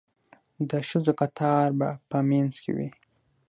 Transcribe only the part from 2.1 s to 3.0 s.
منځ کې وي.